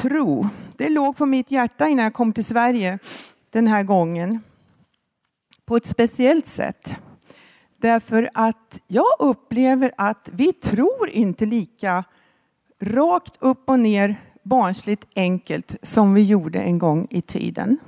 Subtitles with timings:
[0.00, 0.48] tro.
[0.76, 2.98] Det låg på mitt hjärta innan jag kom till Sverige
[3.50, 4.40] den här gången.
[5.64, 6.96] På ett speciellt sätt.
[7.76, 12.04] Därför att jag upplever att vi tror inte lika
[12.80, 17.78] rakt upp och ner barnsligt enkelt som vi gjorde en gång i tiden.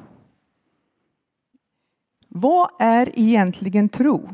[2.28, 4.28] Vad är egentligen tro?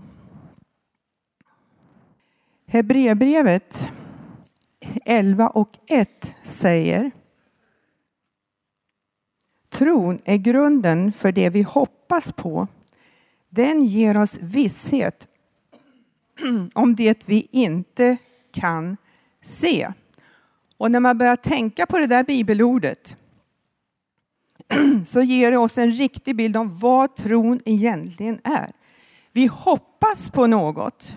[2.66, 3.90] Hebreerbrevet
[5.04, 7.10] 11 och 1 säger
[9.78, 12.66] Tron är grunden för det vi hoppas på.
[13.48, 15.28] Den ger oss visshet
[16.74, 18.16] om det vi inte
[18.52, 18.96] kan
[19.42, 19.92] se.
[20.76, 23.16] Och när man börjar tänka på det där bibelordet
[25.06, 28.72] så ger det oss en riktig bild om vad tron egentligen är.
[29.32, 31.16] Vi hoppas på något.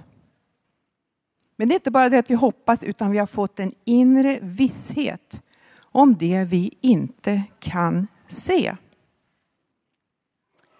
[1.55, 4.39] Men det är inte bara det att vi hoppas utan vi har fått en inre
[4.41, 5.41] visshet
[5.81, 8.75] om det vi inte kan se.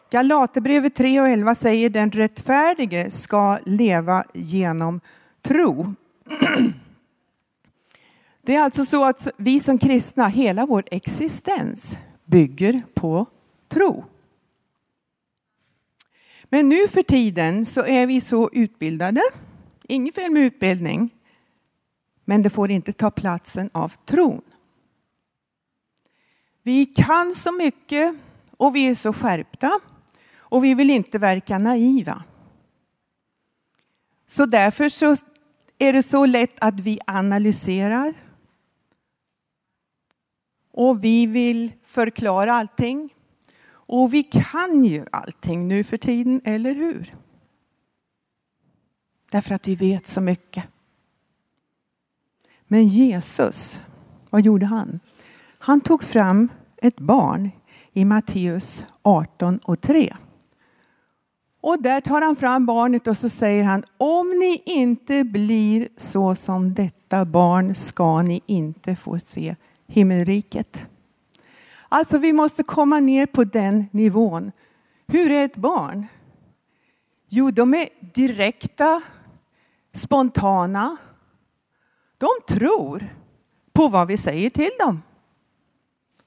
[0.09, 5.01] Galaterbrevet 3 och 11 säger den rättfärdige ska leva genom
[5.41, 5.95] tro.
[8.43, 13.25] Det är alltså så att vi som kristna, hela vår existens bygger på
[13.67, 14.05] tro.
[16.43, 19.21] Men nu för tiden så är vi så utbildade,
[19.83, 21.09] inget fel med utbildning,
[22.25, 24.41] men det får inte ta platsen av tron.
[26.63, 28.15] Vi kan så mycket
[28.57, 29.79] och vi är så skärpta
[30.37, 32.23] och vi vill inte verka naiva.
[34.27, 35.15] Så därför så
[35.77, 38.13] är det så lätt att vi analyserar.
[40.71, 43.13] Och vi vill förklara allting.
[43.71, 47.15] Och vi kan ju allting nu för tiden, eller hur?
[49.31, 50.63] Därför att vi vet så mycket.
[52.67, 53.81] Men Jesus,
[54.29, 54.99] vad gjorde han?
[55.63, 57.51] Han tog fram ett barn
[57.93, 60.15] i Matteus 18 och 3.
[61.61, 66.35] Och där tar han fram barnet och så säger han om ni inte blir så
[66.35, 69.55] som detta barn ska ni inte få se
[69.87, 70.85] himmelriket.
[71.89, 74.51] Alltså vi måste komma ner på den nivån.
[75.07, 76.07] Hur är ett barn?
[77.29, 79.01] Jo, de är direkta,
[79.93, 80.97] spontana.
[82.17, 83.15] De tror
[83.73, 85.01] på vad vi säger till dem.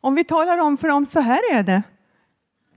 [0.04, 1.82] Om vi talar om för dem så här är det,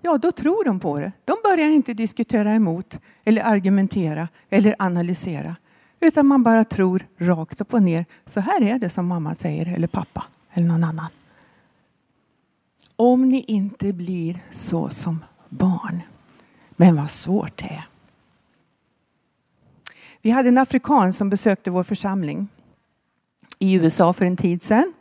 [0.01, 1.11] ja då tror de på det.
[1.25, 5.55] De börjar inte diskutera emot eller argumentera eller analysera.
[5.99, 8.05] Utan man bara tror rakt upp och ner.
[8.25, 10.23] Så här är det som mamma säger eller pappa
[10.53, 11.07] eller någon annan.
[12.95, 16.01] Om ni inte blir så som barn.
[16.69, 17.87] Men vad svårt det är.
[20.21, 22.47] Vi hade en afrikan som besökte vår församling
[23.59, 24.93] i USA för en tid sedan.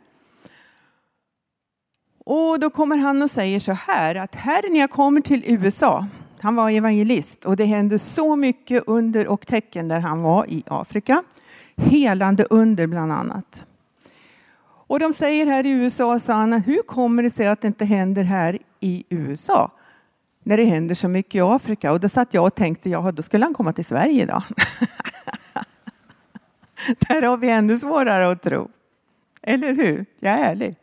[2.29, 6.07] Och då kommer han och säger så här att här när jag kommer till USA,
[6.39, 10.63] han var evangelist och det hände så mycket under och tecken där han var i
[10.67, 11.23] Afrika.
[11.75, 13.63] Helande under bland annat.
[14.87, 17.85] Och de säger här i USA, sa han, hur kommer det sig att det inte
[17.85, 19.71] händer här i USA?
[20.43, 21.91] När det händer så mycket i Afrika.
[21.91, 24.43] Och då satt jag och tänkte, ja då skulle han komma till Sverige då.
[27.07, 28.69] där har vi ännu svårare att tro.
[29.41, 30.05] Eller hur?
[30.19, 30.75] Jag är ärlig.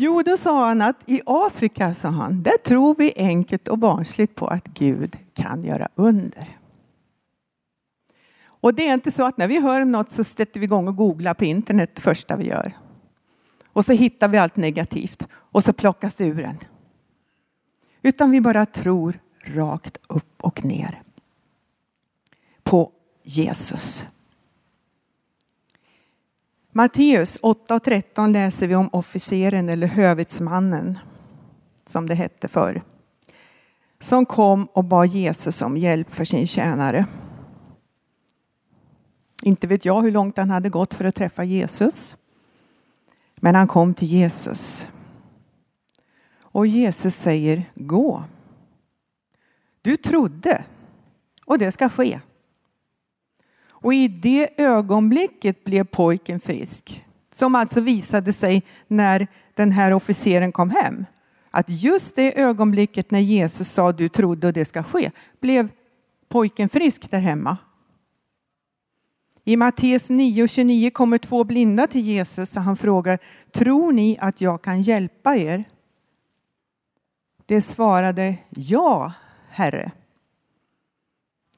[0.00, 4.34] Jo, då sa han att i Afrika, sa han, där tror vi enkelt och barnsligt
[4.34, 6.58] på att Gud kan göra under.
[8.46, 10.88] Och det är inte så att när vi hör om något så sätter vi igång
[10.88, 12.72] och googlar på internet det första vi gör.
[13.66, 16.58] Och så hittar vi allt negativt och så plockas det ur en.
[18.02, 21.02] Utan vi bara tror rakt upp och ner
[22.62, 22.92] på
[23.22, 24.06] Jesus.
[26.78, 30.98] Matteus 8.13 läser vi om officeren eller hövitsmannen
[31.86, 32.82] som det hette förr.
[34.00, 37.06] Som kom och bad Jesus om hjälp för sin tjänare.
[39.42, 42.16] Inte vet jag hur långt han hade gått för att träffa Jesus.
[43.36, 44.86] Men han kom till Jesus.
[46.40, 48.24] Och Jesus säger gå.
[49.82, 50.64] Du trodde
[51.46, 52.20] och det ska ske.
[53.80, 57.04] Och i det ögonblicket blev pojken frisk.
[57.32, 61.06] Som alltså visade sig när den här officeren kom hem.
[61.50, 65.10] Att just det ögonblicket när Jesus sa du trodde och det ska ske
[65.40, 65.68] blev
[66.28, 67.56] pojken frisk där hemma.
[69.44, 73.18] I Matteus 9.29 kommer två blinda till Jesus och han frågar
[73.52, 75.64] Tror ni att jag kan hjälpa er?
[77.46, 79.12] Det svarade Ja,
[79.48, 79.92] Herre.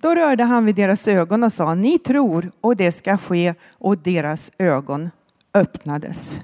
[0.00, 3.98] Då rörde han vid deras ögon och sa, ni tror och det ska ske och
[3.98, 5.10] deras ögon
[5.54, 6.38] öppnades.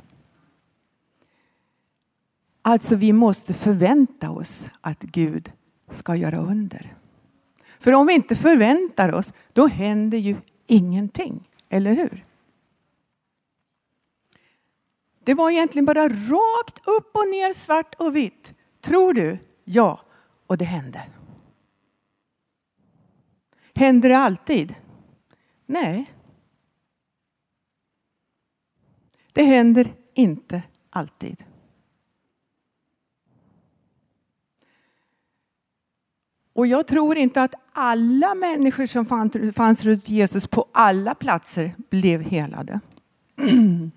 [2.63, 5.53] Alltså vi måste förvänta oss att Gud
[5.91, 6.95] ska göra under.
[7.79, 10.37] För om vi inte förväntar oss, då händer ju
[10.67, 11.49] ingenting.
[11.69, 12.25] Eller hur?
[15.25, 18.55] Det var egentligen bara rakt upp och ner, svart och vitt.
[18.81, 19.39] Tror du?
[19.65, 20.01] Ja.
[20.47, 21.03] Och det hände.
[23.77, 24.75] Händer det alltid?
[25.67, 26.13] Nej.
[29.33, 31.45] Det händer inte alltid.
[36.53, 39.07] Och jag tror inte att alla människor som
[39.53, 42.81] fanns runt Jesus på alla platser blev helade.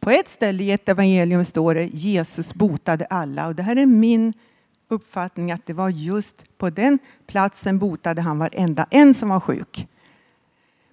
[0.00, 3.86] På ett ställe i ett evangelium står det Jesus botade alla och det här är
[3.86, 4.32] min
[4.88, 9.88] uppfattning att det var just på den platsen botade han varenda en som var sjuk.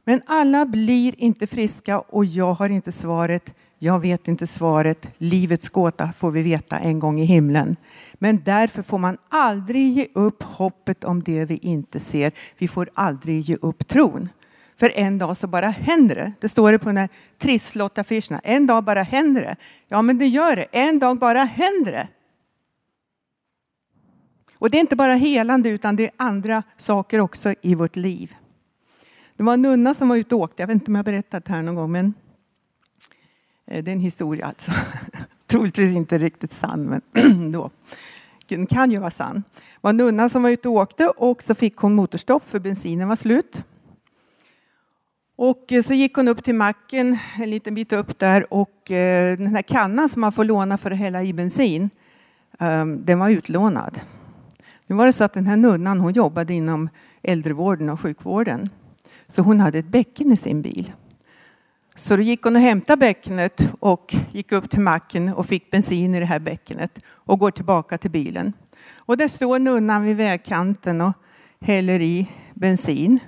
[0.06, 3.56] Men alla blir inte friska och jag har inte svaret.
[3.80, 5.10] Jag vet inte svaret.
[5.18, 7.75] Livets gåta får vi veta en gång i himlen.
[8.13, 12.31] Men därför får man aldrig ge upp hoppet om det vi inte ser.
[12.57, 14.30] Vi får aldrig ge upp tron.
[14.75, 16.34] För en dag så bara händer det.
[16.39, 18.42] Det står det på den här trisslottaffischerna.
[18.44, 19.56] En dag bara händer det.
[19.88, 20.66] Ja, men det gör det.
[20.72, 22.07] En dag bara händer det.
[24.63, 28.36] Och det är inte bara helande utan det är andra saker också i vårt liv.
[29.36, 30.62] Det var en nunna som var ute och åkte.
[30.62, 32.13] Jag vet inte om jag berättat det här någon gång, men
[33.68, 34.71] eh, det är en historia alltså.
[35.48, 37.69] Troligtvis inte riktigt sann, men då.
[38.48, 39.44] Den kan ju vara sann.
[39.56, 42.60] Det var en nunna som var ute och åkte och så fick hon motorstopp för
[42.60, 43.63] bensinen var slut.
[45.36, 49.38] Och eh, så gick hon upp till macken en liten bit upp där och eh,
[49.38, 51.89] den här kannan som man får låna för att hälla i bensin,
[52.60, 54.01] ehm, den var utlånad.
[54.88, 56.89] Nu var det så att den här nunnan hon jobbade inom
[57.21, 58.69] äldrevården och sjukvården.
[59.27, 60.91] Så hon hade ett bäcken i sin bil.
[61.95, 66.15] Så då gick hon och hämtade bäckenet och gick upp till macken och fick bensin
[66.15, 68.53] i det här bäckenet och går tillbaka till bilen.
[68.95, 71.13] Och där står nunnan vid vägkanten och
[71.62, 73.19] häller i bensin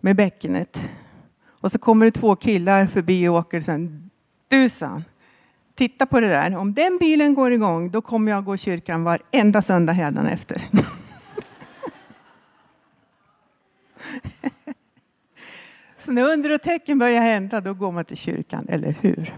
[0.00, 0.82] med bäckenet.
[1.60, 4.10] Och så kommer det två killar förbi och åker sen.
[4.48, 5.02] Du, sa
[5.80, 6.56] titta på det där.
[6.56, 10.68] Om den bilen går igång, då kommer jag gå i kyrkan varenda söndag efter.
[15.98, 19.36] Så när under och tecken börjar hända, då går man till kyrkan, eller hur?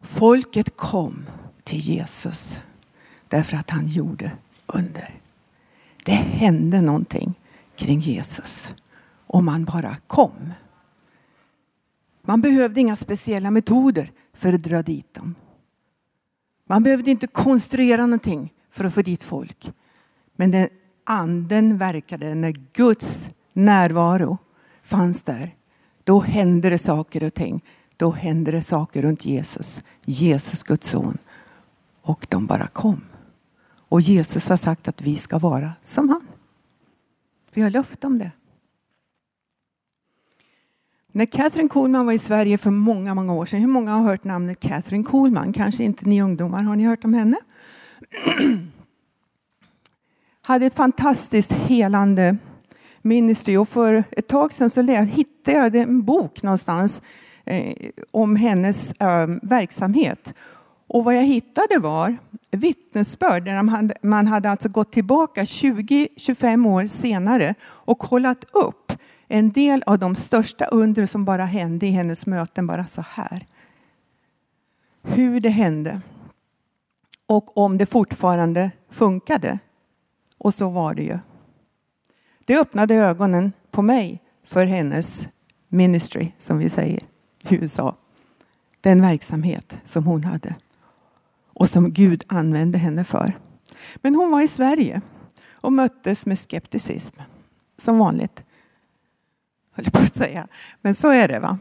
[0.00, 1.26] Folket kom
[1.62, 2.58] till Jesus
[3.28, 4.30] därför att han gjorde
[4.66, 5.14] under.
[6.04, 7.34] Det hände någonting
[7.76, 8.74] kring Jesus
[9.26, 10.52] om man bara kom.
[12.22, 15.34] Man behövde inga speciella metoder för att dra dit dem.
[16.66, 19.72] Man behövde inte konstruera någonting för att få dit folk.
[20.36, 20.68] Men den
[21.04, 24.38] anden verkade när Guds närvaro
[24.82, 25.54] fanns där.
[26.04, 27.64] Då hände det saker och ting.
[27.96, 29.82] Då hände det saker runt Jesus.
[30.04, 31.18] Jesus Guds son.
[32.02, 33.00] Och de bara kom.
[33.88, 36.26] Och Jesus har sagt att vi ska vara som han.
[37.52, 38.30] Vi har löfte om det.
[41.16, 43.60] När Catherine Kuhlman var i Sverige för många, många år sedan.
[43.60, 45.52] Hur många har hört namnet Catherine Kuhlman?
[45.52, 46.62] Kanske inte ni ungdomar.
[46.62, 47.36] Har ni hört om henne?
[50.42, 52.36] Hade ett fantastiskt helande
[53.02, 57.02] ministry och för ett tag sedan så hittade jag en bok någonstans
[57.44, 57.74] eh,
[58.10, 60.34] om hennes eh, verksamhet.
[60.86, 62.16] Och vad jag hittade var
[62.50, 68.83] vittnesbörd där man hade, man hade alltså gått tillbaka 20-25 år senare och kollat upp
[69.28, 73.46] en del av de största under som bara hände i hennes möten, bara så här.
[75.02, 76.00] Hur det hände.
[77.26, 79.58] Och om det fortfarande funkade.
[80.38, 81.18] Och så var det ju.
[82.44, 85.28] Det öppnade ögonen på mig för hennes
[85.68, 87.00] ministry, som vi säger
[87.48, 87.96] i USA.
[88.80, 90.54] Den verksamhet som hon hade
[91.54, 93.32] och som Gud använde henne för.
[93.96, 95.00] Men hon var i Sverige
[95.52, 97.16] och möttes med skepticism,
[97.76, 98.44] som vanligt
[99.74, 100.46] höll jag på att säga.
[100.80, 101.38] Men så är det.
[101.38, 101.58] va.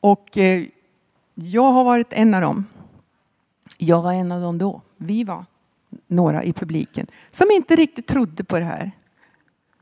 [0.00, 0.64] Och eh,
[1.34, 2.64] jag har varit en av dem.
[3.78, 4.82] Jag var en av dem då.
[4.96, 5.44] Vi var
[6.06, 8.92] några i publiken som inte riktigt trodde på det här.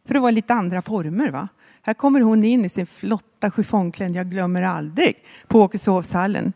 [0.04, 1.30] För det var lite andra former.
[1.30, 1.48] va.
[1.82, 4.16] Här kommer hon in i sin flotta chiffongklänning.
[4.16, 6.52] Jag glömmer aldrig på Åkeshovshallen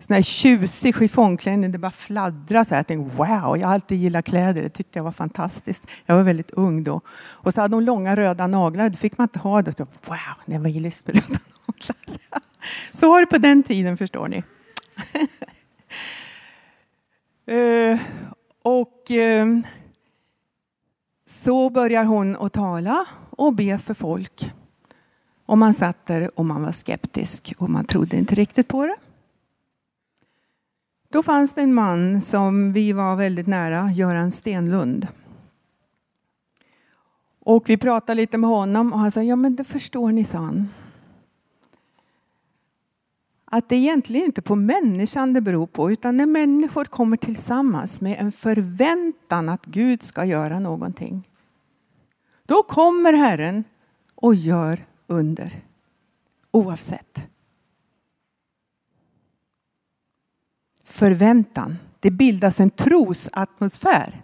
[0.00, 1.72] sån här tjusig chiffongklänning.
[1.72, 2.78] Det bara fladdrade så här.
[2.78, 4.62] Jag tänkte wow, jag har alltid gillat kläder.
[4.62, 5.86] Det tyckte jag var fantastiskt.
[6.06, 7.00] Jag var väldigt ung då.
[7.20, 8.88] Och så hade hon långa röda naglar.
[8.88, 9.62] Det fick man inte ha.
[9.62, 9.72] Då.
[9.72, 11.28] Så, wow, när jag var med röda
[11.66, 12.18] naglar.
[12.92, 14.42] Så var det på den tiden förstår ni.
[17.50, 18.00] uh,
[18.62, 19.60] och uh,
[21.26, 24.52] så börjar hon att tala och be för folk.
[25.46, 28.96] Och man satt där och man var skeptisk och man trodde inte riktigt på det.
[31.12, 35.06] Då fanns det en man som vi var väldigt nära, Göran Stenlund.
[37.40, 40.38] Och vi pratade lite med honom och han sa, ja men det förstår ni, sa
[40.38, 40.68] han.
[43.44, 48.16] Att det egentligen inte på människan det beror på, utan när människor kommer tillsammans med
[48.20, 51.28] en förväntan att Gud ska göra någonting.
[52.46, 53.64] Då kommer Herren
[54.14, 55.60] och gör under.
[56.50, 57.29] Oavsett.
[61.00, 61.78] Förväntan.
[62.00, 64.22] Det bildas en trosatmosfär.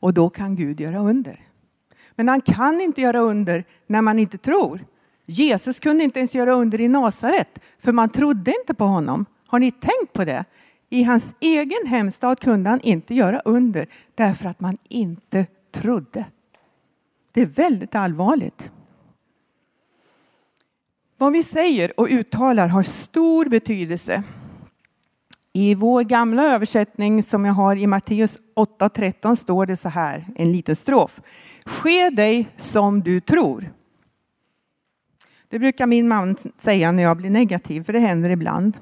[0.00, 1.40] Och då kan Gud göra under.
[2.14, 4.84] Men han kan inte göra under när man inte tror.
[5.24, 9.26] Jesus kunde inte ens göra under i Nasaret, för man trodde inte på honom.
[9.46, 10.44] Har ni tänkt på det?
[10.90, 16.24] I hans egen hemstad kunde han inte göra under därför att man inte trodde.
[17.32, 18.70] Det är väldigt allvarligt.
[21.18, 24.22] Vad vi säger och uttalar har stor betydelse.
[25.56, 30.52] I vår gamla översättning som jag har i Matteus 8.13 står det så här, en
[30.52, 31.20] liten strof.
[31.64, 33.72] Ske dig som du tror.
[35.48, 38.76] Det brukar min man säga när jag blir negativ, för det händer ibland.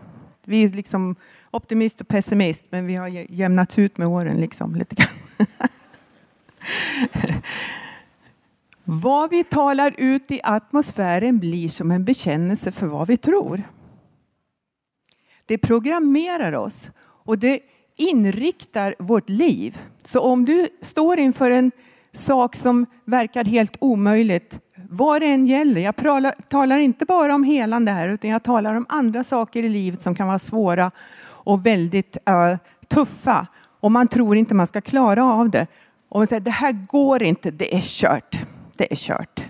[0.45, 1.16] Vi är liksom
[1.50, 5.47] optimist och pessimist, men vi har jämnat ut med åren liksom lite grann.
[8.85, 13.62] vad vi talar ut i atmosfären blir som en bekännelse för vad vi tror.
[15.47, 17.61] Det programmerar oss och det
[17.97, 19.79] inriktar vårt liv.
[20.05, 21.71] Så om du står inför en
[22.13, 24.61] sak som verkar helt omöjligt,
[24.91, 25.81] vad det än gäller.
[25.81, 25.97] Jag
[26.49, 30.15] talar inte bara om helande här, utan jag talar om andra saker i livet som
[30.15, 30.91] kan vara svåra
[31.27, 32.59] och väldigt uh,
[32.89, 33.47] tuffa.
[33.81, 35.67] Och man tror inte man ska klara av det.
[36.09, 38.39] Och man säger, det här går inte, det är kört.
[38.77, 39.45] Det är kört.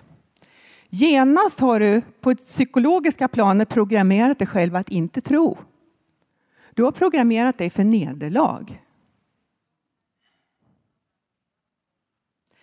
[0.91, 5.59] Genast har du på ett psykologiska planet programmerat dig själv att inte tro.
[6.75, 8.83] Du har programmerat dig för nederlag.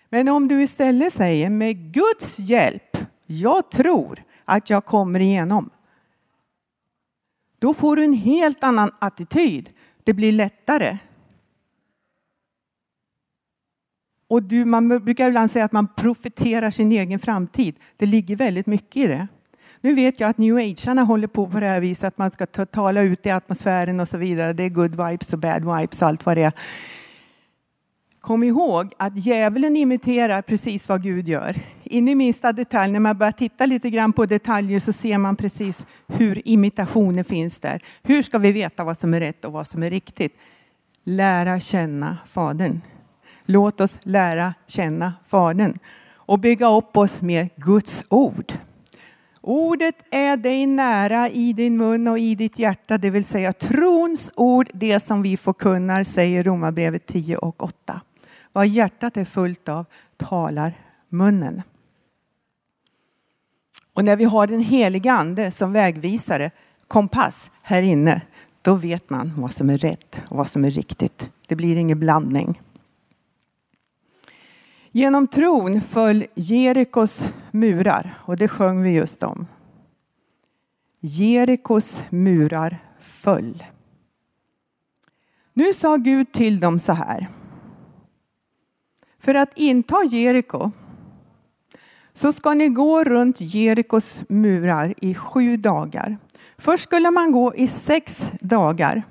[0.09, 5.69] Men om du istället säger med Guds hjälp, jag tror att jag kommer igenom.
[7.59, 9.69] Då får du en helt annan attityd.
[10.03, 10.97] Det blir lättare.
[14.27, 17.75] Och du, man brukar ibland säga att man profeterar sin egen framtid.
[17.97, 19.27] Det ligger väldigt mycket i det.
[19.83, 22.45] Nu vet jag att new agearna håller på på det här viset att man ska
[22.45, 24.53] ta, tala ut i atmosfären och så vidare.
[24.53, 26.53] Det är good vibes och bad vibes och allt vad det är.
[28.19, 31.55] Kom ihåg att djävulen imiterar precis vad Gud gör.
[31.83, 35.35] In i minsta detalj, när man börjar titta lite grann på detaljer så ser man
[35.35, 37.83] precis hur imitationen finns där.
[38.03, 40.37] Hur ska vi veta vad som är rätt och vad som är riktigt?
[41.03, 42.81] Lära känna Fadern.
[43.45, 45.79] Låt oss lära känna Fadern
[46.13, 48.53] och bygga upp oss med Guds ord.
[49.41, 54.31] Ordet är dig nära i din mun och i ditt hjärta, det vill säga trons
[54.35, 58.01] ord, det som vi förkunnar, säger Romarbrevet 10 och 8.
[58.51, 59.85] Vad hjärtat är fullt av
[60.17, 60.73] talar
[61.09, 61.61] munnen.
[63.93, 66.51] Och när vi har den heliga ande som vägvisare,
[66.87, 68.21] kompass här inne,
[68.61, 71.29] då vet man vad som är rätt och vad som är riktigt.
[71.47, 72.59] Det blir ingen blandning.
[74.93, 79.47] Genom tron föll Jerikos murar och det sjöng vi just om.
[80.99, 83.63] Jerikos murar föll.
[85.53, 87.27] Nu sa Gud till dem så här.
[89.19, 90.71] För att inta Jeriko
[92.13, 96.17] så ska ni gå runt Jerikos murar i sju dagar.
[96.57, 99.03] Först skulle man gå i sex dagar.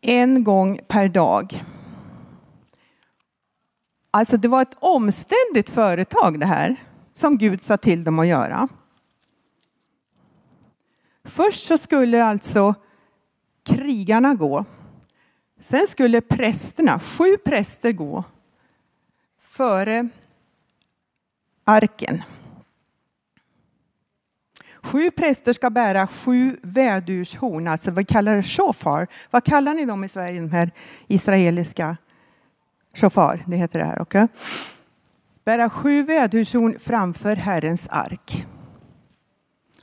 [0.00, 1.64] En gång per dag.
[4.10, 6.76] Alltså det var ett omständigt företag det här
[7.12, 8.68] som Gud sa till dem att göra.
[11.24, 12.74] Först så skulle alltså
[13.64, 14.64] krigarna gå
[15.60, 18.24] Sen skulle prästerna, sju präster gå
[19.38, 20.08] före
[21.64, 22.22] arken.
[24.82, 29.06] Sju präster ska bära sju vädurshorn, alltså vad kallar det shofar.
[29.30, 30.70] Vad kallar ni dem i Sverige, de här
[31.06, 31.96] israeliska
[32.94, 33.44] shofar?
[33.46, 34.24] Det heter det här, okej?
[34.24, 34.36] Okay?
[35.44, 38.46] Bära sju vädhushorn framför Herrens ark.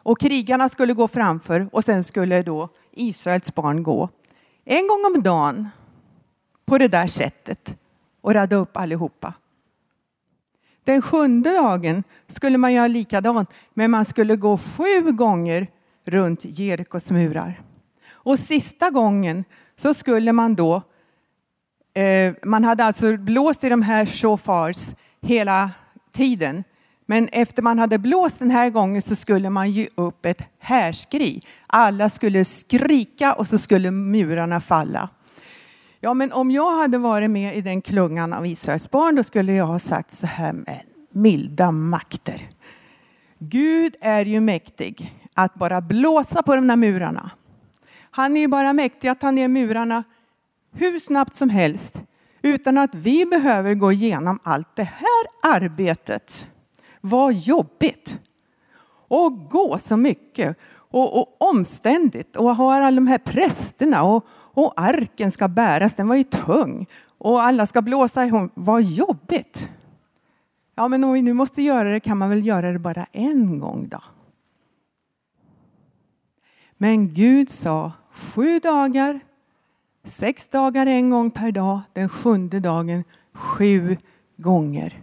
[0.04, 4.10] Och krigarna skulle gå framför och sen skulle då Israels barn gå
[4.66, 5.70] en gång om dagen
[6.66, 7.78] på det där sättet
[8.22, 9.34] och rädda upp allihopa.
[10.84, 15.68] Den sjunde dagen skulle man göra likadant, men man skulle gå sju gånger
[16.06, 17.62] runt Jerikos murar.
[18.10, 19.44] Och sista gången
[19.76, 20.82] så skulle man då,
[21.98, 25.72] Eh, man hade alltså blåst i de här shofars hela
[26.12, 26.64] tiden.
[27.06, 31.42] Men efter man hade blåst den här gången så skulle man ge upp ett härskri.
[31.68, 35.10] Alla skulle skrika och så skulle murarna falla.
[36.00, 39.54] Ja, men om jag hade varit med i den klungan av Israels barn då skulle
[39.54, 42.50] jag ha sagt så här med milda makter.
[43.40, 47.32] Gud är ju mäktig att bara blåsa på de där murarna.
[48.12, 50.04] Han är ju bara mäktig att ta ner murarna
[50.72, 52.04] hur snabbt som helst
[52.42, 56.50] utan att vi behöver gå igenom allt det här arbetet.
[57.02, 58.20] Vad jobbigt!
[59.10, 64.74] Och gå så mycket och, och omständigt och ha alla de här prästerna och, och
[64.82, 66.88] arken ska bäras, den var ju tung.
[67.18, 68.50] Och alla ska blåsa i hon.
[68.54, 69.70] vad jobbigt!
[70.76, 73.60] Ja, men om vi nu måste göra det kan man väl göra det bara en
[73.60, 74.04] gång då.
[76.78, 79.20] Men Gud sa sju dagar,
[80.08, 83.98] sex dagar en gång per dag, den sjunde dagen sju
[84.38, 85.02] gånger.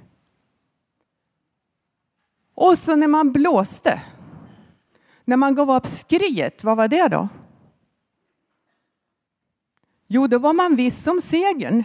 [2.54, 4.02] Och så när man blåste,
[5.24, 7.28] när man gav upp skriet, vad var det då?
[10.06, 11.84] Jo, då var man viss om segern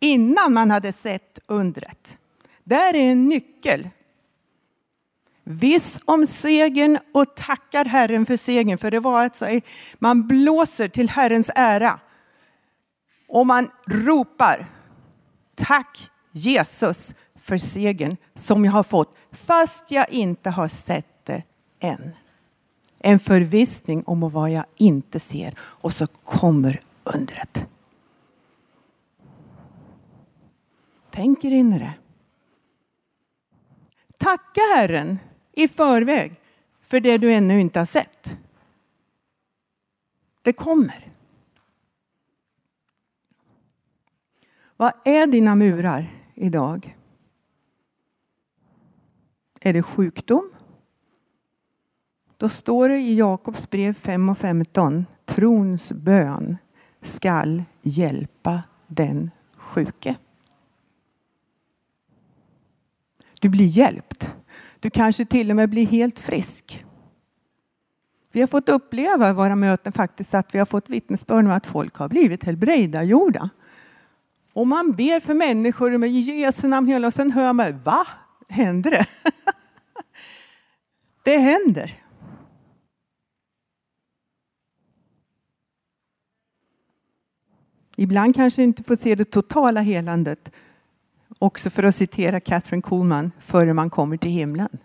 [0.00, 2.18] innan man hade sett undret.
[2.64, 3.88] Där är en nyckel.
[5.50, 8.78] Viss om segern och tackar Herren för segern.
[8.78, 9.42] För det var att
[9.98, 12.00] man blåser till Herrens ära.
[13.28, 14.66] Och man ropar
[15.54, 21.42] Tack Jesus för segern som jag har fått fast jag inte har sett det
[21.80, 22.10] än.
[22.98, 27.66] En förvissning om vad jag inte ser och så kommer undret.
[31.10, 31.94] Tänk er in i det.
[34.18, 35.18] Tacka Herren
[35.52, 36.40] i förväg
[36.80, 38.36] för det du ännu inte har sett.
[40.42, 41.12] Det kommer.
[44.76, 46.96] Vad är dina murar idag?
[49.60, 50.50] Är det sjukdom?
[52.36, 55.06] Då står det i Jakobs brev 5 och 15.
[55.24, 56.56] Trons bön
[57.02, 60.16] skall hjälpa den sjuke.
[63.40, 64.30] Du blir hjälpt.
[64.80, 66.84] Du kanske till och med blir helt frisk.
[68.32, 71.66] Vi har fått uppleva i våra möten faktiskt att vi har fått vittnesbörd om att
[71.66, 73.50] folk har blivit helbrägdagjorda.
[74.52, 78.06] Och man ber för människor med Jesu namn hela och sen hör man, va?
[78.48, 79.06] Händer det?
[81.24, 82.00] det händer.
[87.96, 90.52] Ibland kanske inte får se det totala helandet
[91.42, 94.78] Också för att citera Catherine Kuhlman, före man kommer till himlen.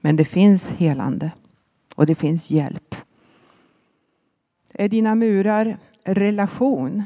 [0.00, 1.32] Men det finns helande
[1.94, 2.94] och det finns hjälp.
[4.74, 7.04] Är dina murar relation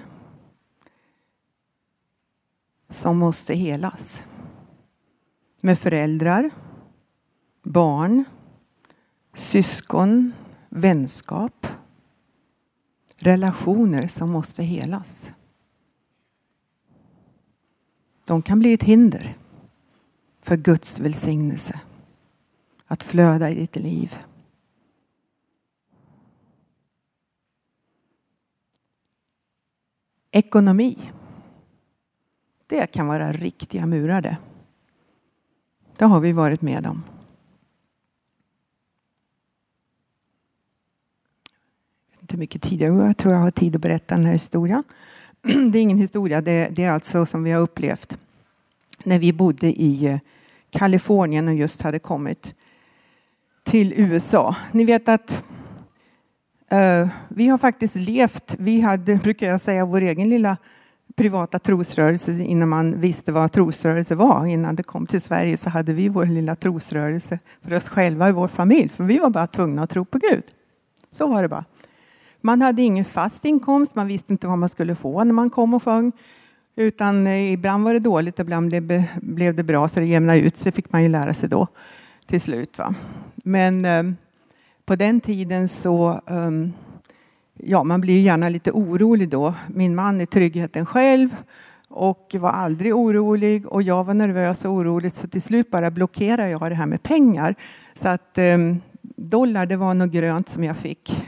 [2.88, 4.24] som måste helas?
[5.60, 6.50] Med föräldrar,
[7.62, 8.24] barn,
[9.34, 10.32] syskon,
[10.68, 11.66] vänskap.
[13.16, 15.32] Relationer som måste helas.
[18.24, 19.36] De kan bli ett hinder
[20.42, 21.80] för Guds välsignelse
[22.86, 24.18] att flöda i ditt liv.
[30.30, 31.12] Ekonomi.
[32.66, 34.36] Det kan vara riktiga murar det.
[35.96, 37.02] Det har vi varit med om.
[42.20, 42.80] Inte mycket tid.
[42.80, 44.84] Jag tror jag har tid att berätta den här historien.
[45.70, 48.18] det är ingen historia, det, det, är alltså som vi har upplevt
[49.04, 50.18] när vi bodde i eh,
[50.70, 52.54] Kalifornien och just hade kommit
[53.62, 54.56] till USA.
[54.72, 55.44] Ni vet att
[56.72, 60.56] uh, vi har faktiskt levt, vi hade, brukar jag säga, vår egen lilla
[61.16, 64.46] privata trosrörelse innan man visste vad trosrörelse var.
[64.46, 68.32] Innan det kom till Sverige så hade vi vår lilla trosrörelse för oss själva i
[68.32, 68.88] vår familj.
[68.88, 70.44] För vi var bara tvungna att tro på Gud.
[71.10, 71.64] Så var det bara.
[72.44, 75.74] Man hade ingen fast inkomst, man visste inte vad man skulle få när man kom
[75.74, 76.12] och sjöng.
[76.76, 78.68] Utan eh, ibland var det dåligt, ibland
[79.20, 81.66] blev det bra, så det jämnade ut sig fick man ju lära sig då
[82.26, 82.78] till slut.
[82.78, 82.94] Va?
[83.34, 84.02] Men eh,
[84.84, 86.72] på den tiden så, ehm,
[87.54, 89.54] ja man blir gärna lite orolig då.
[89.68, 91.36] Min man är tryggheten själv
[91.88, 96.50] och var aldrig orolig och jag var nervös och orolig så till slut bara blockerade
[96.50, 97.54] jag det här med pengar.
[97.94, 98.80] Så att ehm,
[99.16, 101.24] dollar det var något grönt som jag fick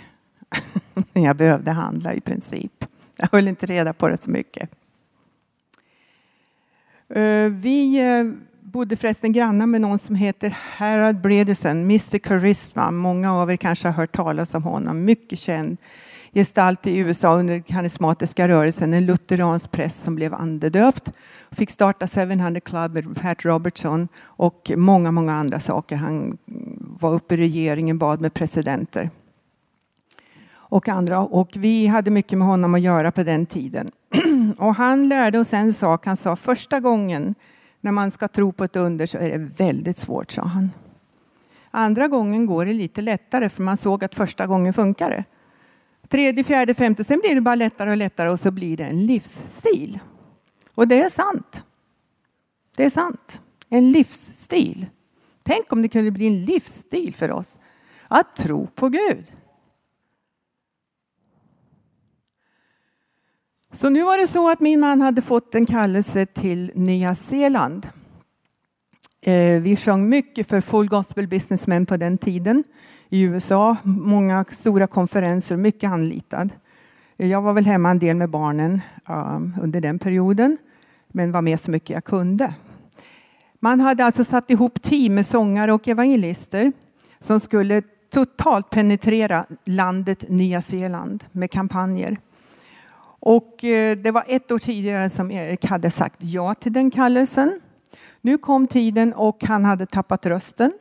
[1.12, 2.84] när jag behövde handla i princip.
[3.16, 4.70] Jag höll inte reda på det så mycket.
[7.08, 8.24] Eh, vi eh,
[8.60, 12.90] bodde förresten grannar med någon som heter Harald Bredesen, Mr Charisma.
[12.90, 15.76] Många av er kanske har hört talas om honom, mycket känd
[16.34, 21.12] gestalt i USA under den karismatiska rörelsen, en lutheransk präst som blev andedöpt.
[21.50, 25.96] Fick starta 700 Club med Pat Robertson och många, många andra saker.
[25.96, 26.38] Han
[26.78, 29.10] var uppe i regeringen, bad med presidenter
[30.74, 31.20] och andra.
[31.20, 33.90] Och vi hade mycket med honom att göra på den tiden.
[34.58, 36.06] Och han lärde oss en sak.
[36.06, 37.34] Han sa första gången
[37.80, 40.70] när man ska tro på ett under så är det väldigt svårt, sa han.
[41.70, 45.24] Andra gången går det lite lättare för man såg att första gången funkar det.
[46.08, 49.06] Tredje, fjärde, femte, sen blir det bara lättare och lättare och så blir det en
[49.06, 49.98] livsstil.
[50.74, 51.62] Och det är sant.
[52.76, 53.40] Det är sant.
[53.68, 54.86] En livsstil.
[55.42, 57.58] Tänk om det kunde bli en livsstil för oss
[58.08, 59.32] att tro på Gud.
[63.74, 67.88] Så nu var det så att min man hade fått en kallelse till Nya Zeeland.
[69.20, 72.64] Eh, vi sjöng mycket för Full Gospel Businessmen på den tiden
[73.08, 73.76] i USA.
[73.82, 76.50] Många stora konferenser, mycket anlitad.
[77.16, 80.58] Eh, jag var väl hemma en del med barnen ehm, under den perioden,
[81.08, 82.54] men var med så mycket jag kunde.
[83.60, 86.72] Man hade alltså satt ihop team med sångare och evangelister
[87.20, 92.16] som skulle totalt penetrera landet Nya Zeeland med kampanjer.
[93.26, 97.60] Och eh, det var ett år tidigare som Erik hade sagt ja till den kallelsen.
[98.20, 100.72] Nu kom tiden och han hade tappat rösten.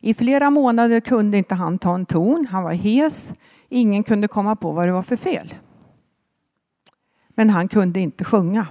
[0.00, 2.46] I flera månader kunde inte han ta en ton.
[2.50, 3.34] Han var hes.
[3.68, 5.54] Ingen kunde komma på vad det var för fel.
[7.28, 8.66] Men han kunde inte sjunga.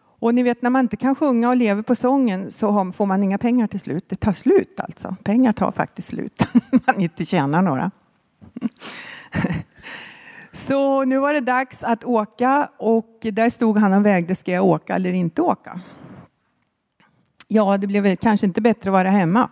[0.00, 3.22] Och ni vet när man inte kan sjunga och lever på sången så får man
[3.22, 4.04] inga pengar till slut.
[4.08, 5.16] Det tar slut alltså.
[5.22, 6.48] Pengar tar faktiskt slut.
[6.86, 7.90] man inte tjänar några.
[10.58, 14.64] Så nu var det dags att åka och där stod han och vägde, ska jag
[14.64, 15.80] åka eller inte åka?
[17.48, 19.50] Ja, det blev kanske inte bättre att vara hemma.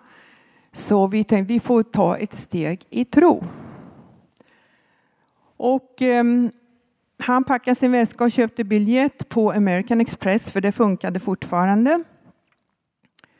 [0.72, 3.44] Så vi tänkte vi får ta ett steg i tro.
[5.56, 6.24] Och eh,
[7.18, 12.04] han packade sin väska och köpte biljett på American Express för det funkade fortfarande.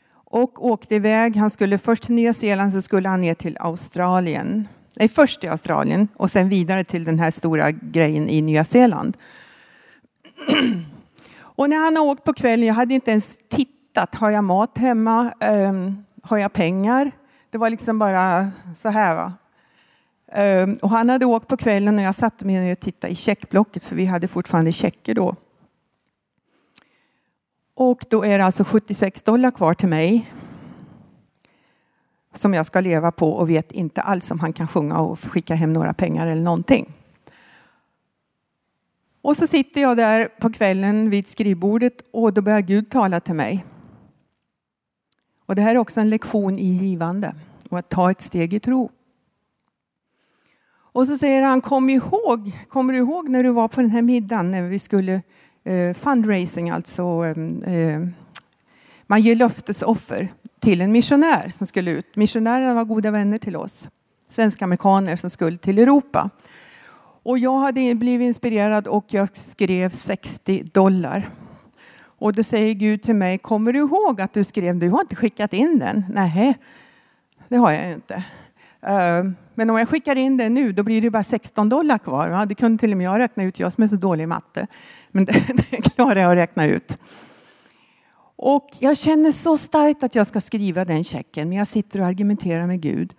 [0.09, 1.35] Och åkte iväg.
[1.35, 4.67] Han skulle först till Nya Zeeland så skulle han ner till Australien.
[4.99, 9.17] Nej, först i Australien och sen vidare till den här stora grejen i Nya Zeeland.
[11.39, 14.15] Och när han har åkt på kvällen, jag hade inte ens tittat.
[14.15, 15.33] Har jag mat hemma?
[15.41, 17.11] Um, har jag pengar?
[17.49, 19.15] Det var liksom bara så här.
[19.15, 19.33] Va?
[20.35, 23.15] Um, och han hade åkt på kvällen och jag satte mig ner och tittade i
[23.15, 25.35] checkblocket för vi hade fortfarande checker då.
[27.75, 30.31] Och då är det alltså 76 dollar kvar till mig
[32.37, 35.55] som jag ska leva på och vet inte alls om han kan sjunga och skicka
[35.55, 36.93] hem några pengar eller någonting.
[39.21, 43.33] Och så sitter jag där på kvällen vid skrivbordet och då börjar Gud tala till
[43.33, 43.65] mig.
[45.45, 47.35] Och det här är också en lektion i givande
[47.69, 48.91] och att ta ett steg i tro.
[50.97, 54.01] Och så säger han, kom ihåg, kommer du ihåg när du var på den här
[54.01, 55.21] middagen när vi skulle
[55.63, 58.07] eh, fundraising, alltså eh, eh
[59.07, 62.15] man ger löftesoffer till en missionär som skulle ut.
[62.15, 63.89] Missionärerna var goda vänner till oss,
[64.29, 66.29] svenska amerikaner som skulle till Europa.
[67.23, 71.29] Och jag hade blivit inspirerad och jag skrev 60 dollar.
[72.19, 75.15] Och då säger Gud till mig, kommer du ihåg att du skrev, du har inte
[75.15, 76.05] skickat in den?
[76.13, 76.57] Nej,
[77.47, 78.23] det har jag inte.
[78.81, 79.23] Eh,
[79.55, 82.45] men om jag skickar in den nu, då blir det bara 16 dollar kvar.
[82.45, 84.67] Det kunde till och med jag räkna ut, jag som är så dålig i matte.
[85.11, 85.31] Men det,
[85.69, 86.97] det klarar jag att räkna ut.
[88.37, 92.05] Och jag känner så starkt att jag ska skriva den checken, men jag sitter och
[92.05, 93.13] argumenterar med Gud.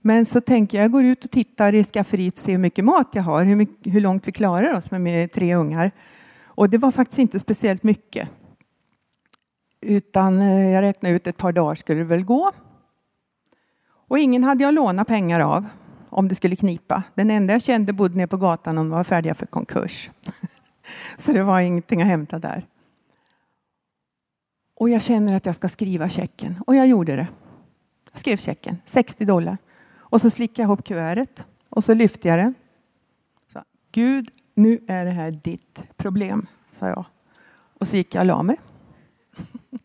[0.00, 2.84] Men så tänker jag, jag går ut och tittar i skafferiet och ser hur mycket
[2.84, 5.90] mat jag har, hur, mycket, hur långt vi klarar oss med, med tre ungar.
[6.44, 8.28] Och det var faktiskt inte speciellt mycket.
[9.80, 12.52] Utan eh, jag räknade ut ett par dagar skulle det väl gå.
[14.08, 15.64] Och ingen hade jag lånat pengar av
[16.08, 17.02] om det skulle knipa.
[17.14, 20.10] Den enda jag kände bodde nere på gatan och var färdiga för konkurs.
[21.16, 22.66] Så det var ingenting att hämta där.
[24.74, 26.62] Och jag känner att jag ska skriva checken.
[26.66, 27.26] Och jag gjorde det.
[28.12, 29.58] Jag skrev checken, 60 dollar.
[29.94, 32.52] Och så slickade jag ihop kuvertet och så lyfte jag det.
[33.52, 37.04] Så, Gud, nu är det här ditt problem, sa jag.
[37.78, 38.56] Och så gick jag och la mig.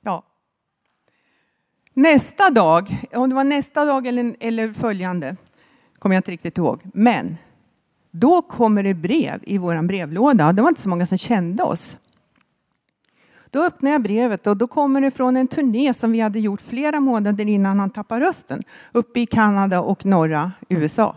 [0.00, 0.22] ja.
[1.92, 5.36] Nästa dag, om det var nästa dag eller, eller följande,
[5.98, 6.80] kommer jag inte riktigt ihåg.
[6.94, 7.36] Men
[8.10, 10.52] då kommer det brev i vår brevlåda.
[10.52, 11.98] Det var inte så många som kände oss.
[13.56, 16.60] Då öppnar jag brevet och då kommer det från en turné som vi hade gjort
[16.60, 21.14] flera månader innan han tappade rösten uppe i Kanada och norra USA.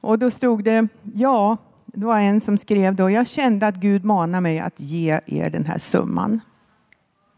[0.00, 4.04] Och då stod det, ja, det var en som skrev då, jag kände att Gud
[4.04, 6.40] manade mig att ge er den här summan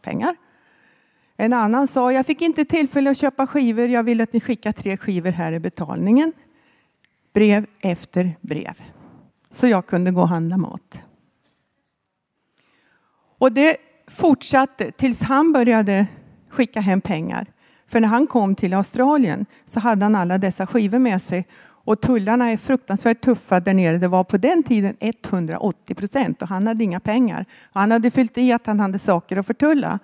[0.03, 0.37] pengar.
[1.37, 3.89] En annan sa, jag fick inte tillfälle att köpa skivor.
[3.89, 6.33] Jag vill att ni skickar tre skivor här i betalningen.
[7.33, 8.83] Brev efter brev.
[9.51, 11.03] Så jag kunde gå och handla mat.
[13.41, 13.77] Och det
[14.07, 16.07] fortsatte tills han började
[16.49, 17.47] skicka hem pengar.
[17.87, 21.47] För när han kom till Australien så hade han alla dessa skivor med sig.
[21.63, 23.99] Och tullarna är fruktansvärt tuffa där nere.
[23.99, 27.47] Det var på den tiden 180 procent och han hade inga pengar.
[27.73, 29.99] Han hade fyllt i att han hade saker att förtulla.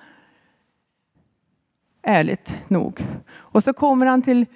[2.02, 3.06] Ärligt nog.
[3.28, 4.46] Och så kommer han till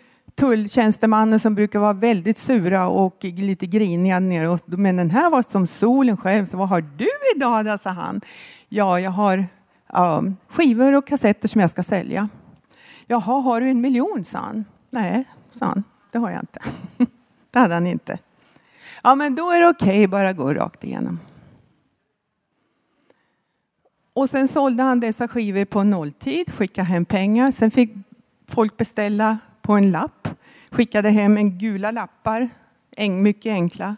[0.40, 4.59] tulltjänstemannen som brukar vara väldigt sura och lite griniga nere.
[4.66, 6.46] Men den här var som solen själv.
[6.46, 8.20] Så vad har du idag då, sa han.
[8.68, 9.46] Ja, jag har
[9.94, 12.29] um, skivor och kassetter som jag ska sälja.
[13.07, 14.24] Jaha, har du en miljon?
[14.24, 14.64] sa han.
[14.90, 15.85] Nej, sa han.
[16.11, 16.61] Det har jag inte.
[17.50, 18.18] det hade han inte.
[19.03, 21.18] Ja, men då är det okej, okay, bara gå rakt igenom.
[24.12, 27.50] Och sen sålde han dessa skivor på nolltid, skickade hem pengar.
[27.50, 27.92] Sen fick
[28.48, 30.20] folk beställa på en lapp,
[30.71, 32.49] skickade hem en gula lappar,
[33.09, 33.97] mycket enkla.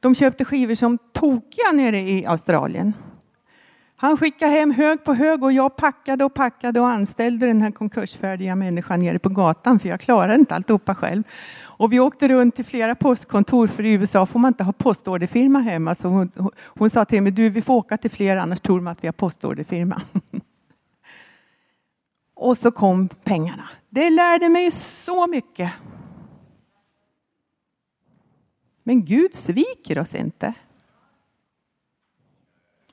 [0.00, 2.92] De köpte skivor som tokiga nere i Australien.
[4.02, 7.70] Han skickade hem hög på hög och jag packade och packade och anställde den här
[7.70, 11.22] konkursfärdiga människan nere på gatan för jag klarade inte alltihopa själv.
[11.60, 15.58] Och vi åkte runt till flera postkontor för i USA får man inte ha postorderfirma
[15.58, 15.94] hemma.
[15.94, 18.76] Så hon, hon, hon sa till mig, du vi får åka till fler annars tror
[18.76, 20.02] de att vi har postorderfirma.
[22.42, 23.68] och så kom pengarna.
[23.88, 25.72] Det lärde mig så mycket.
[28.82, 30.54] Men Gud sviker oss inte.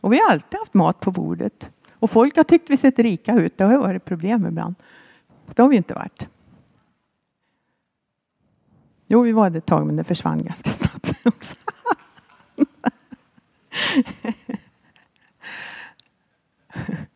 [0.02, 1.70] Och vi har alltid haft mat på bordet.
[2.00, 3.58] Och folk har tyckt vi sett rika ut.
[3.58, 4.76] Det har varit problem ibland.
[5.46, 6.28] Det har vi inte varit.
[9.08, 11.56] Jo, vi var det ett tag, men det försvann ganska snabbt också.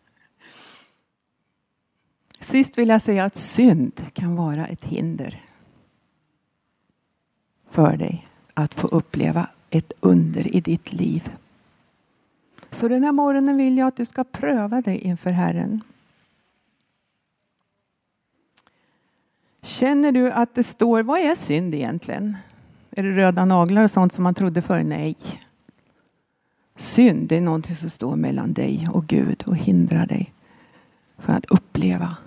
[2.44, 5.42] Sist vill jag säga att synd kan vara ett hinder
[7.70, 11.32] för dig att få uppleva ett under i ditt liv.
[12.72, 15.82] Så den här morgonen vill jag att du ska pröva dig inför Herren.
[19.62, 22.38] Känner du att det står, vad är synd egentligen?
[22.92, 24.84] Är det röda naglar och sånt som man trodde förr?
[24.84, 25.16] Nej.
[26.76, 30.34] Synd är någonting som står mellan dig och Gud och hindrar dig
[31.18, 32.18] från att uppleva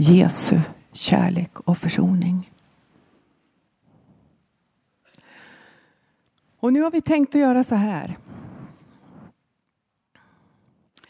[0.00, 0.60] Jesu
[0.92, 2.52] kärlek och försoning.
[6.60, 8.18] Och nu har vi tänkt att göra så här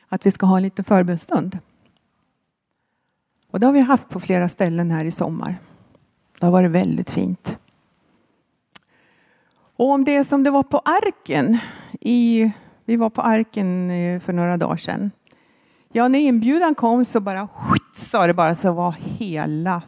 [0.09, 1.59] att vi ska ha en liten förbönstund.
[3.51, 5.57] Och det har vi haft på flera ställen här i sommar.
[6.39, 7.57] Det har varit väldigt fint.
[9.77, 11.59] Och om det är som det var på arken.
[12.01, 12.51] I,
[12.85, 15.11] vi var på arken eh, för några dagar sedan.
[15.93, 17.49] Ja, när inbjudan kom så bara
[17.95, 19.83] sa det bara så var hela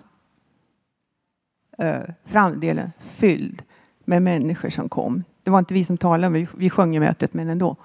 [1.78, 3.62] eh, framdelen fylld
[4.04, 5.24] med människor som kom.
[5.42, 7.76] Det var inte vi som talade, vi, vi sjöng i mötet, men ändå.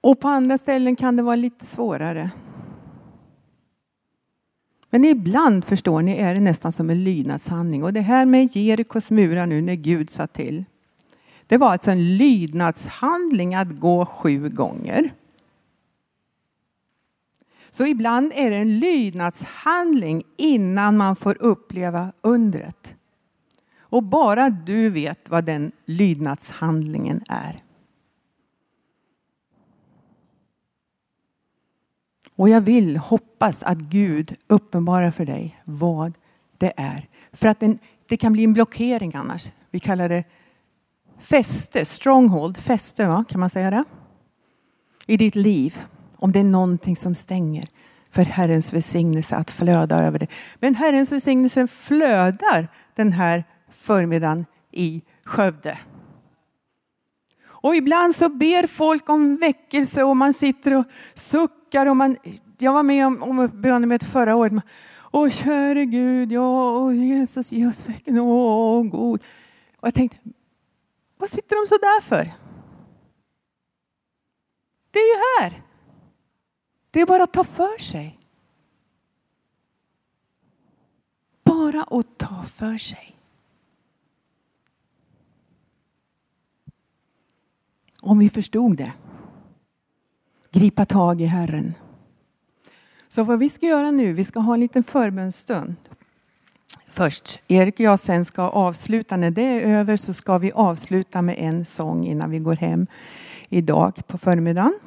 [0.00, 2.30] Och på andra ställen kan det vara lite svårare.
[4.90, 7.84] Men ibland förstår ni är det nästan som en lydnadshandling.
[7.84, 10.64] Och det här med Jerikos murar nu när Gud sa till.
[11.46, 15.10] Det var alltså en lydnadshandling att gå sju gånger.
[17.70, 22.94] Så ibland är det en lydnadshandling innan man får uppleva undret.
[23.78, 27.62] Och bara du vet vad den lydnadshandlingen är.
[32.36, 36.12] Och jag vill hoppas att Gud uppenbarar för dig vad
[36.58, 37.08] det är.
[37.32, 39.52] För att den, det kan bli en blockering annars.
[39.70, 40.24] Vi kallar det
[41.24, 43.24] fäste, stronghold, fäste va?
[43.28, 43.84] kan man säga det?
[45.06, 45.78] I ditt liv.
[46.16, 47.68] Om det är någonting som stänger
[48.10, 50.26] för Herrens välsignelse att flöda över det.
[50.60, 55.78] Men Herrens välsignelse flödar den här förmiddagen i Skövde.
[57.46, 60.84] Och ibland så ber folk om väckelse och man sitter och
[61.14, 61.86] suckar.
[61.86, 62.16] Och man,
[62.58, 64.52] jag var med om, om bönemöte förra året.
[65.12, 69.20] Åh käre Gud, ja, åh, Jesus, ge oss väckelse, åh god.
[69.80, 70.18] Och jag tänkte,
[71.16, 72.32] vad sitter de så där för?
[74.90, 75.62] Det är ju här.
[76.90, 78.18] Det är bara att ta för sig.
[81.44, 83.16] Bara att ta för sig.
[88.00, 88.92] Om vi förstod det.
[90.50, 91.74] Gripa tag i Herren.
[93.08, 95.76] Så vad vi ska göra nu, vi ska ha en liten förbönstund.
[96.96, 99.16] Först, Erik och jag sen ska avsluta.
[99.16, 102.86] När det är över så ska vi avsluta med en sång innan vi går hem
[103.48, 104.78] idag på förmiddagen.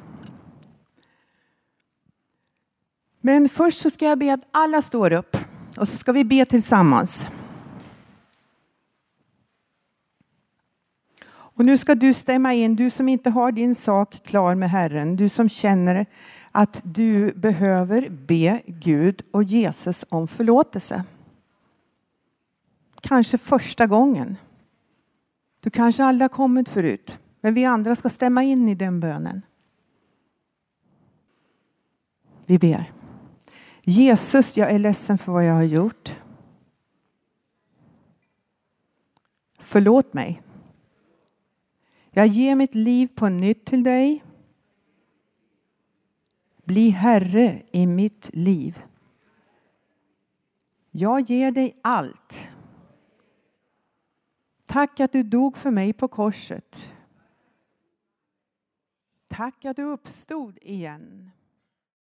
[3.20, 5.36] Men först så ska jag be att alla står upp
[5.78, 7.28] och så ska vi be tillsammans.
[11.30, 15.16] Och nu ska du stämma in, du som inte har din sak klar med Herren,
[15.16, 16.06] du som känner
[16.52, 21.04] att du behöver be Gud och Jesus om förlåtelse.
[23.08, 24.36] Kanske första gången.
[25.60, 29.42] Du kanske aldrig har kommit förut, men vi andra ska stämma in i den bönen.
[32.46, 32.92] Vi ber.
[33.82, 36.16] Jesus, jag är ledsen för vad jag har gjort.
[39.58, 40.42] Förlåt mig.
[42.10, 44.24] Jag ger mitt liv på nytt till dig.
[46.64, 48.82] Bli Herre i mitt liv.
[50.90, 52.48] Jag ger dig allt.
[54.68, 56.92] Tack att du dog för mig på korset.
[59.28, 61.30] Tack att du uppstod igen.